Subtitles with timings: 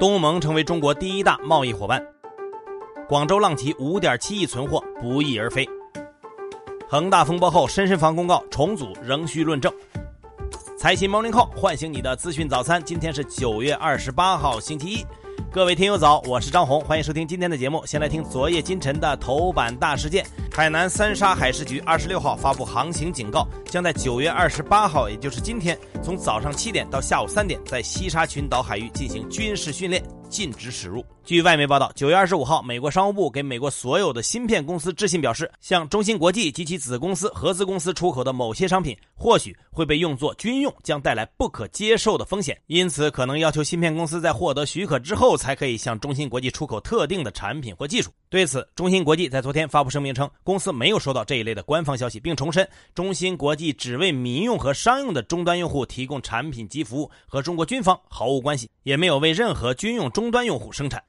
[0.00, 2.04] 东盟成为中国第一大贸易伙伴。
[3.08, 5.68] 广州浪奇五点七亿存货不翼而飞。
[6.88, 9.72] 恒大风波后，深深房公告重组仍需论证。
[10.76, 12.82] 财新 Morning Call 唤醒你的资讯早餐。
[12.82, 15.06] 今天是九月二十八号，星期一。
[15.50, 17.84] 各位听友早，我是张红，欢迎收听今天的节目。
[17.86, 30.02] 先来听昨夜今晨的头版大事件：海南三沙海事局二十六号发布航行警告，将在九月二十八号，也就是今天，从早上七点到下午三点，在西沙群岛海域进行军事训练。
[30.34, 31.06] 禁止驶入。
[31.24, 48.10] 据外媒报道，九月二十五号，美国商务部给美国所有的芯片公司致信，表示向中芯国际及其子公司、合资公司出口的某些商品或许会被用作军用，将带来不可接受的风险，因此可能要求芯片公司在获得许可之后才可以向中芯国际出口特定的产品或技术。
[48.34, 61.00] 对此，中芯国际在昨天发布声明称，公司没有收到这一类的官方消息，并重申中芯国际只为民用和商用的终端用户提供产品及服务，和中国军方毫无关系，也没有为任何军用终端用户生产。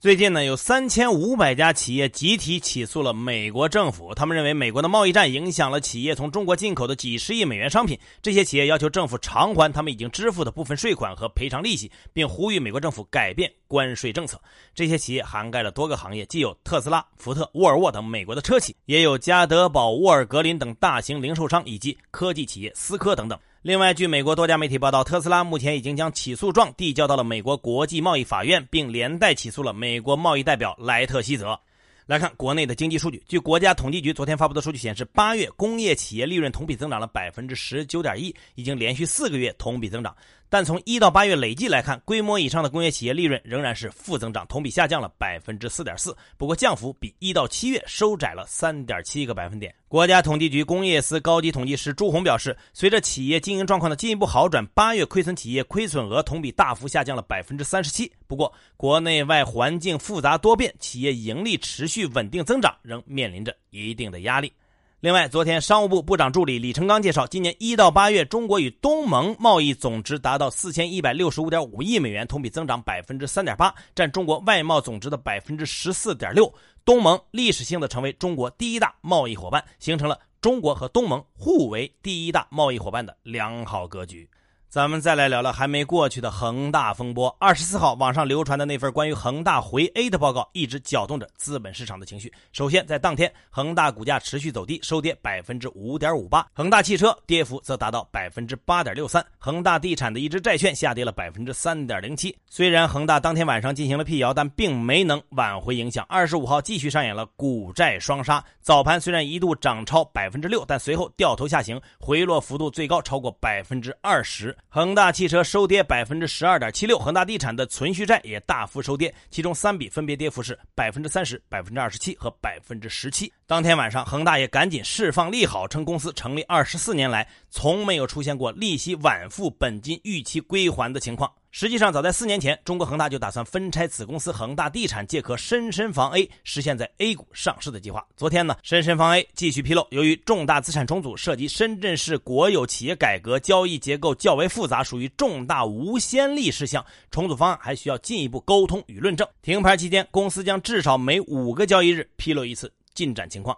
[0.00, 4.14] 最近呢，有三千五百家企业集体起诉了美国政府。
[4.14, 7.98] 他们认为美国的贸易战影响了企业从中国进口的几十亿美元商品。
[8.22, 14.40] 这些企业要求政府偿还他们已经支付的部分税款和赔偿利息，并呼吁美国政府改变关税政策。
[14.74, 23.38] 这些企业涵盖了多个行业，既有特斯拉、福特、沃尔沃等美国的车企，也有加德堡、沃尔格林等大型零售商以及科技企业思科等等。
[23.62, 31.60] 另外，据美国多家媒体报道，特斯拉目前已经将起诉状递交到了美国国际贸易法院，并连带起诉了美国贸易代表莱特希泽。
[32.06, 40.16] 来看国内的经济数据，据国家统计局昨天发布的数据显示，八月工业企业利润同比增长了百分之十九点一，已经连续四个月同比增长。
[40.50, 46.14] 但从一到八月累计来看，规模以上的工业企业利润仍然是负增长，同比下降了百分之四点四。
[46.36, 49.72] 不过降幅比一到七月收窄了三点七个百分点。
[49.86, 58.12] 国家统计局工业司高级统计师朱红表示，随着企业经营状况的进一步好转，八月亏损企业亏损额同比大幅下降了百分之三十七。
[58.26, 64.52] 不过，国内外环境复杂多变，企业盈利持续稳定增长仍面临着一定的压力。
[65.00, 76.52] 另外，昨天商务部部长助理李成刚介绍，今年一到八月，中国与东盟贸易总值达到四千一百六十五点五亿美元，同比增长百分之三点八，占中国外贸总值的百分之十四点六。
[76.84, 84.28] 东盟历史性的成为中国第一大贸易伙伴，形成了中国和东盟互为第一大贸易伙伴的良好格局。
[84.70, 87.28] 咱们再来聊聊还没过去的恒大风波。
[87.40, 92.32] 二十四号，网上流传的那份关于恒大回 A 的报告，一直搅动着资本市场的情绪。
[92.52, 102.38] 首先，在当天，恒大股价持续走低，收跌百分之五点五八；恒大汽车跌幅则达到百分之八点六三；恒大地产的一只债券下跌了百分之三点零七。
[102.48, 106.06] 虽然恒大当天晚上进行了辟谣，但并没能挽回影响。
[106.08, 114.56] 二十五号继续上演了股债双杀，早盘虽然一度涨超百分之六，但随后掉头下行，回落幅度最高超过百分之二十。
[114.68, 123.32] 恒大汽车收跌百分之十二点七六，恒大地产的存续债也大幅收跌，其中三笔分别跌幅是百分之三十、百分之二十七和百分之十七。
[123.50, 131.28] 当天晚上，恒大也赶紧释放利好，称公司成立二十四年来从没有出现过利息晚付、本金逾期归还的情况。
[131.50, 138.06] 实际上，早在四年前，中国恒大就打算分拆子公司恒大地产，借壳深深房 A，实现在 A 股上市的计划。
[138.16, 149.26] 昨天呢，深深房 A 继续披露，由于重大资产重组涉及深圳市国有企业改革，交易结构较为复杂，属于重大无先例事项，重组方案还需要进一步沟通与论证。
[149.42, 153.56] 停牌期间，公司将至少每五个交易日披露一次进展情况。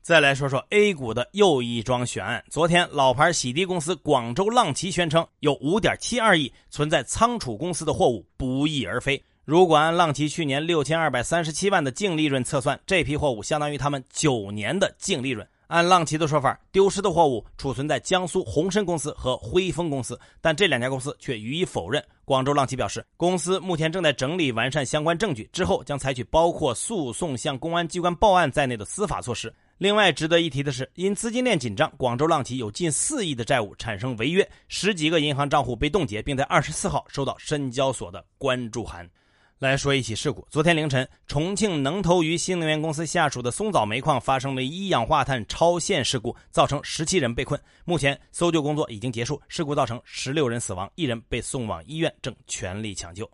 [0.00, 2.44] 再来说说 A 股的又一桩悬案。
[2.48, 9.20] 昨天，老牌洗涤公司广州浪奇宣称，有5.72亿存在仓储公司的货物不翼而飞。
[9.44, 15.44] 如果按浪奇去年6237万的净利润测算，这批货物相当于他们九年的净利润。
[15.66, 22.00] 按浪奇的说法，丢失的货物储存在江苏鸿申公司和辉丰公司，但这两家公司却予以否认。
[22.26, 29.54] 广州浪奇表示，公司目前正在整理完善相关证据，之后将采取包括诉讼、向公安机关报案在内的司法措施。
[29.78, 39.08] 另外值得一提的是，因资金链紧张，广州浪奇有近四亿的债务产生违约，十几个银行账户被冻结，并在二十四号收到深交所的关注函。
[39.58, 47.58] 来说一起事故，昨天凌晨，重庆能投于新能源公司下属的松藻煤矿发生了一氧化碳超限事故，造成十七人被困。
[47.86, 53.26] 目前搜救工作已经结束，事故造成十六人死亡，一人被送往医院，正全力抢救。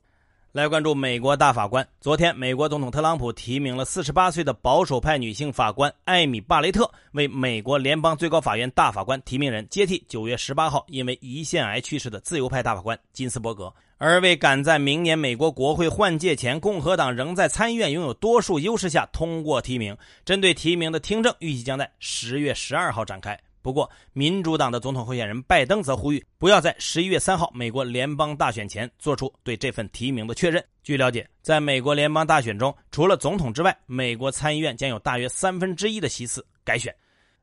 [0.53, 1.85] 来关注美国大法官。
[2.01, 13.75] 昨天，美国总统特朗普提名了四十八岁的保守派女性法官艾米·巴雷特为美国联邦最高法院大法官提名人，接替九月十八号因为胰腺癌去世的自由派大法官金斯伯格。
[14.05, 23.39] 而为赶在明年美国国会换届前，共和党仍在参议院拥有多数优势下通过提名，针对提名的听证预计将在十月十二号展开。
[23.63, 30.61] 不过，民主党的总统候选人拜登则呼吁，不要在十一月三号美国联邦大选前做出对这份提名的确认。
[30.83, 36.93] 据了解，在美国联邦大选中，除了总统之外，美国参议院将有大约三分之一的席次改选。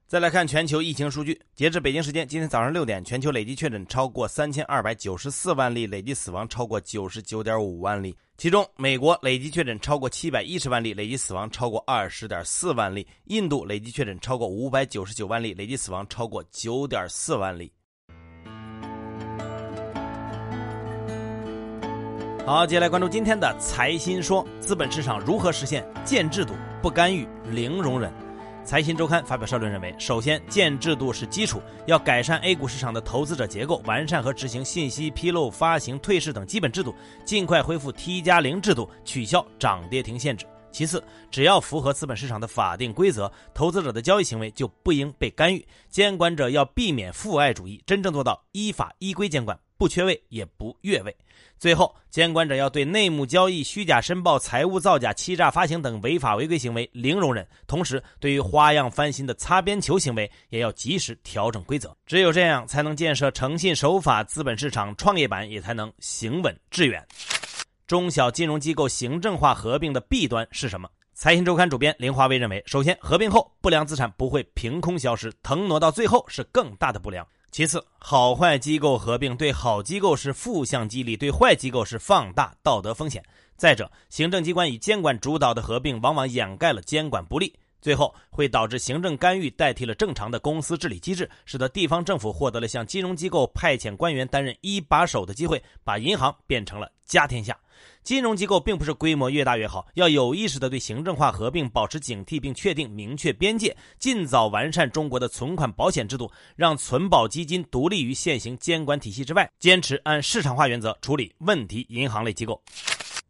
[0.10, 8.18] 再来看全球疫情数据，截至北京时间今天早上六点，全球累计确诊超过三千二百九十四万例，累计死亡超过九十九点五万例。
[8.36, 17.72] 其中，美国累计确诊超过七百一十万例，累计死亡超过二十点四万例；印度累计确诊超过五百九十九万例，累计死亡超过九点四万例。
[22.48, 28.12] 好，接下来关注今天的财新说：资本市场如何实现建制度、不干预、零容忍？
[28.70, 36.94] 财新周刊发表社论认为，首先建制度是基础，要改善 A 股市场的投资者结构，完善和执行信息披露、发行、退市等基本制度，
[37.26, 40.46] 尽快恢复 T 加零制度，取消涨跌停限制。
[40.72, 45.66] 其次，只要符合资本市场的法定规则，投资者的交易行为就不应被干预。
[45.90, 49.60] 监管者要避免父爱主义，真正做到依法依规监管。
[49.78, 51.18] 不缺位也不越位。
[51.58, 57.48] 最后，监管者要对内幕交易、虚假申报、财务造假、欺诈发行等违法违规行为零容忍。
[57.66, 61.96] 同时，对于花样翻新的擦边球行为，也要及时调整规则。
[62.06, 67.02] 只有这样，才能建设诚信守法资本市场创业板，也才能行稳致远。
[67.90, 70.88] 中小金融机构行政化合并的弊端是什么？
[71.16, 77.28] 财新周刊主编林华威认为，首先，合并后不良资产不会凭空消失，腾挪到最后是更大的不良。
[77.50, 83.24] 其次，好坏机构合并对好机构是负向激励，对坏机构是放大道德风险。
[83.58, 97.58] 再者，行政机关与监管主导的合并，往往掩盖了监管不力，最后会导致行政干预代替了正常的公司治理机制，使得地方政府获得了向金融机构派遣官员担任一把手的机会，把银行变成了家天下。
[98.04, 112.62] 金融机构并不是规模越大越好，要有意识地对行政化合并保持警惕，并确定明确边界，尽早完善中国的存款保险制度，让存保基金独立于现行监管体系之外，坚持按市场化原则处理问题银行类机构。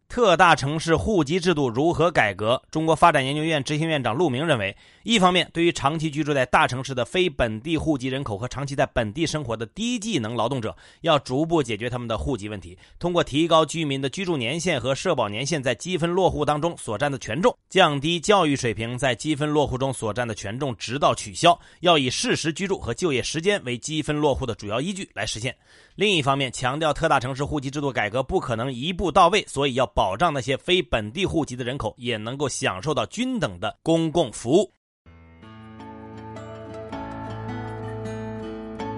[0.09, 2.59] 特大城市户籍制度如何改革？
[2.71, 21.57] 中国发展研究院执行院长陆明认为，一方面，对于长期居住在大城市的非本地户籍人口和长期在本地生活的低技能劳动者，要逐步解决他们的户籍问题，通过提高居民的居住年限和社保年限在积分落户当中所占的权重，降低教育水平在积分落户中所占的权重，直到取消。
[21.81, 25.56] 要以事实居住和就业时间为积分落户的主要依据来实现。
[25.94, 34.71] 另一方面，强调特大城市户籍制度改革不可能一步到位，所以要保障那些非本地户籍的人口也能够享受到均等的公共服务。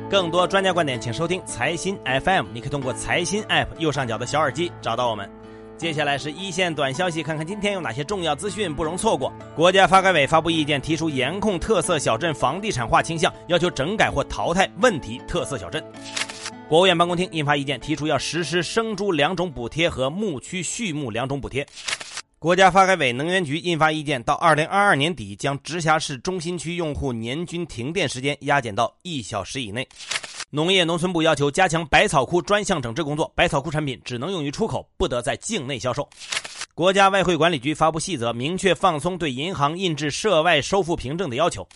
[0.07, 2.45] 更多专家观点，请收听财新 FM。
[2.53, 5.27] 你可以通过财新 App 右上角的小耳机找到我们。
[5.75, 9.33] 接下来是一线短消息，看看今天有哪些重要资讯不容错过。
[9.55, 15.83] 国家发改委发布意见，提出严控特色小镇房地产化倾向，要求整改或淘汰问题特色小镇。
[16.71, 21.67] 国务院办公厅印发意见，提出要实施生猪两种补贴和牧区畜牧两种补贴。
[22.39, 29.85] 国家发改委能源局印发意见，到二零二二年底将直辖市中心区用户年均停电时间压减到一小时以内。
[30.49, 36.07] 农业农村部要求加强百草枯专项整治工作，百草枯产品只能用于出口，不得在境内销售。
[36.73, 41.67] 国家外汇管理局发布细则，明确放松对银行印制涉外收付凭证的要求。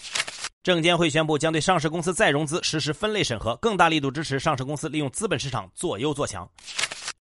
[0.65, 6.49] 证监会宣布，将对上市公司再融资实施分类审核，更大力度支持上市公司利用资本市场做优做强。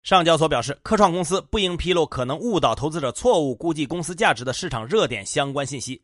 [0.04, 6.00] 上交所表示，科创公司不应披露可能误导投资者、错误估计公司价值的市场热点相关信息。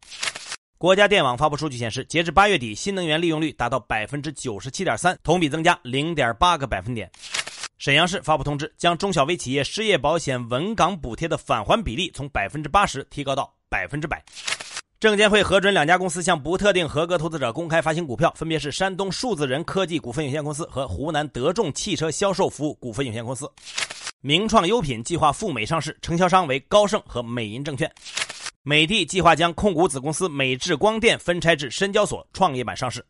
[0.79, 7.07] 国家电网发布数据显示，截至八月底，新能源利用率达到百分之九十七点三，同比增加零点八个百分点。
[7.77, 14.25] 沈阳市发布通知，将中小微企业失业保险稳岗补贴的返还比例从百分之八十提高到百分之百。
[14.99, 23.47] 证监会核准两家公司向不特定合格投资者公开发行股票，分别是山东数字人科技股份有限公司和湖南德众汽车销售服务股份有限公司。
[24.21, 27.91] 名创优品计划赴美上市，承销商为高盛和美银证券。
[28.63, 33.05] 美的计划将控股子公司美智光电分拆至深交所创业板上市。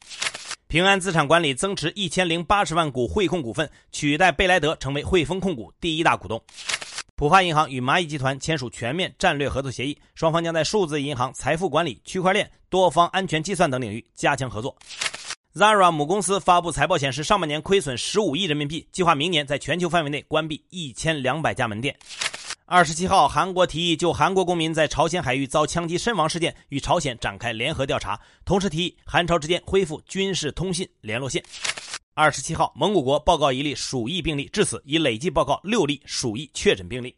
[0.67, 6.43] 平安资产管理增持一千零八十万股汇控股份，取代贝莱德成为汇丰控股第一大股东。
[7.17, 14.77] 浦发银行与蚂蚁集团签署全面战略合作协议，双方将在数字银行、财富管理、区块链、多方安全计算等领域加强合作。
[15.55, 21.97] Zara 母公司发布财报显示，上半年亏损十五亿人民币，计划明年在全球范围内关闭一千两百家门店。
[22.69, 31.41] 二十七号，韩国提议就韩国公民在朝鲜海域遭枪击身亡事件与朝鲜展开联合调查，同时提议韩朝之间恢复军事通信联络线。
[32.13, 37.15] 二十七号，蒙古国报告一例鼠疫病例，至此已累计报告六例鼠疫确诊病例。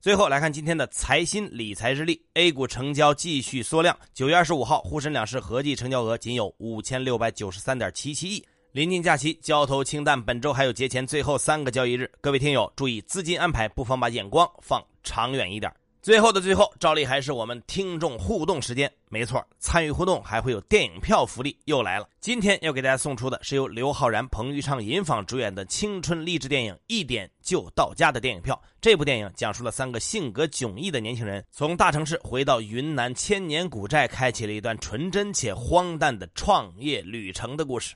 [0.00, 3.94] 最后来看今天的财新理财日历，A 股成交继续缩量。
[4.14, 8.42] 九月二十五号，沪深两市合计成交额仅有五千六百九十三点七七亿。
[8.72, 15.70] 临近假期，交投清淡，本周还有节前最后三个交易日，各位听友注意资金安排，不妨把眼光放长远一点。
[16.00, 18.90] 最后的最后，照例还是我们听众互动时间。
[19.10, 22.08] 没错，参与互动还会有电影票福利又来了。
[22.18, 28.58] 今天要给大家送出的是由刘昊然、彭昱畅、尹昉主演的青春励志电影《一点就到家》的电影票。
[28.80, 37.94] 这部电影讲述了三个性格迥异的年轻人从大城市回到云南千年古寨，开启了一段纯真且荒诞的创业旅程的故事。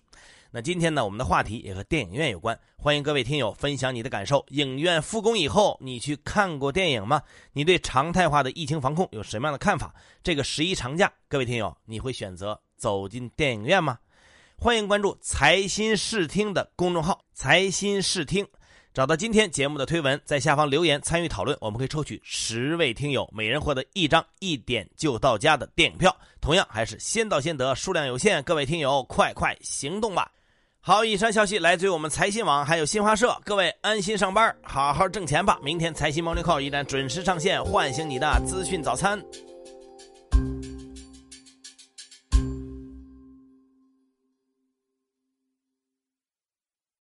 [0.56, 4.42] 那今天呢，我们的话题也和电影院有关，欢迎各位听友分享你的感受。
[4.48, 7.20] 影院复工以后，你去看过电影吗？
[7.52, 9.94] 你对常态化的疫情防控有什么样的看法？
[10.22, 13.98] 这个十一长假，各位听友，你会选择走进电影院吗？
[14.56, 18.48] 欢迎关注财新视听的公众号“财新视听”，
[18.94, 26.16] 找到今天节目的推文，在下方留言参与讨论，我们可以抽取十位听友，每人获得一张一点就到家的电影票。
[26.40, 30.32] 同样还是先到先得，数量有限，各位听友快快行动吧！
[30.86, 33.36] 好，以上消息来自于我们财新网，还有新华社。
[33.44, 35.58] 各位安心上班，好好挣钱吧。
[35.60, 39.20] 明天财新 Morning Call 依然准时上线，唤醒你的资讯早餐。